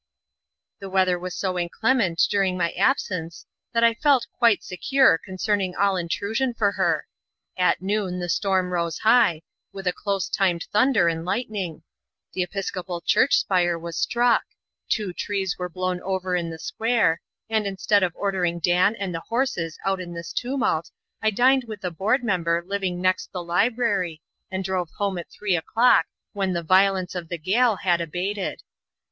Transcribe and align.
The 0.79 0.89
weather 0.89 1.19
was 1.19 1.35
so 1.35 1.59
inclement 1.59 2.23
during 2.27 2.57
my 2.57 2.71
absence 2.71 3.45
that 3.71 3.83
I 3.83 3.93
felt 3.93 4.25
quite 4.33 4.63
secure 4.63 5.19
concerning 5.23 5.75
all 5.75 5.95
intrusion 5.95 6.55
for 6.55 6.71
her. 6.71 7.05
At 7.55 7.83
noon 7.83 8.17
the 8.17 8.27
storm 8.27 8.73
rose 8.73 8.97
high, 8.97 9.43
with 9.71 9.85
a 9.85 9.93
close 9.93 10.27
timed 10.27 10.63
thunder 10.73 11.07
and 11.07 11.23
lightning; 11.23 11.83
the 12.33 12.41
Episcopal 12.41 12.99
church 13.01 13.35
spire 13.37 13.77
was 13.77 13.95
struck; 13.95 14.41
two 14.89 15.13
trees 15.13 15.59
were 15.59 15.69
blown 15.69 16.01
over 16.01 16.35
in 16.35 16.49
the 16.49 16.57
square; 16.57 17.21
and, 17.47 17.67
instead 17.67 18.01
of 18.01 18.15
ordering 18.15 18.57
Dan 18.57 18.95
and 18.95 19.13
the 19.13 19.19
horses 19.29 19.77
out 19.85 19.99
in 20.01 20.15
this 20.15 20.33
tumult, 20.33 20.89
I 21.21 21.29
dined 21.29 21.65
with 21.65 21.83
a 21.83 21.91
board 21.91 22.23
member 22.23 22.63
living 22.65 22.99
next 23.01 23.31
the 23.31 23.43
library, 23.43 24.19
and 24.49 24.63
drove 24.63 24.89
home 24.97 25.19
at 25.19 25.29
three 25.29 25.55
o'clock 25.55 26.07
when 26.33 26.53
the 26.53 26.63
violence 26.63 27.13
of 27.13 27.29
the 27.29 27.37
gale 27.37 27.75
had 27.75 28.01
abated. 28.01 28.63